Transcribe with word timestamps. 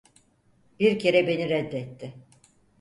Bir 0.79 0.99
kere 0.99 1.27
beni 1.27 1.49
reddetti. 1.49 2.13